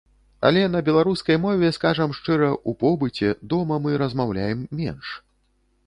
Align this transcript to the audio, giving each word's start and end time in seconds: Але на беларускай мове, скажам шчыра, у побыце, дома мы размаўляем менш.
Але 0.47 0.61
на 0.75 0.79
беларускай 0.87 1.37
мове, 1.43 1.69
скажам 1.77 2.17
шчыра, 2.21 2.49
у 2.73 2.77
побыце, 2.83 3.29
дома 3.55 3.81
мы 3.85 3.91
размаўляем 4.05 4.69
менш. 4.81 5.05